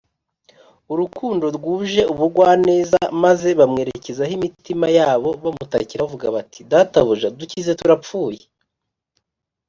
urukundo 0.93 1.45
rwuje 1.57 2.01
ubugwaneza, 2.13 2.99
maze 3.23 3.49
bamwerekezaho 3.59 4.31
imitima 4.39 4.87
yabo 4.97 5.29
bamutakira 5.43 6.03
bavuga 6.05 6.27
bati: 6.35 6.59
“databuja, 6.71 7.27
dukize 7.39 7.71
turapfuye 7.79 8.41